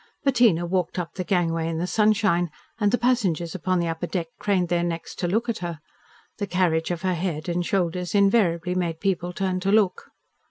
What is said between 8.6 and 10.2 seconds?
made people turn to look.